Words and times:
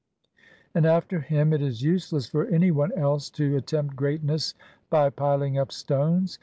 And 0.73 0.87
after 0.87 1.19
him 1.19 1.53
it 1.53 1.61
is 1.61 1.83
useless 1.83 2.25
for 2.25 2.47
any 2.47 2.71
one 2.71 2.91
else 2.93 3.29
to 3.37 3.55
at 3.57 3.67
tempt 3.67 3.95
greatness 3.95 4.55
by 4.89 5.11
piling 5.11 5.59
up 5.59 5.71
stones. 5.71 6.39